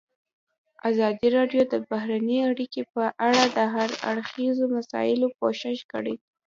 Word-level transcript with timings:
ازادي 0.89 1.27
راډیو 1.37 1.63
د 1.73 1.75
بهرنۍ 1.89 2.39
اړیکې 2.51 2.81
په 2.93 3.03
اړه 3.27 3.43
د 3.57 3.59
هر 3.73 3.89
اړخیزو 4.09 4.65
مسایلو 4.77 5.27
پوښښ 5.37 5.79
کړی. 5.91 6.15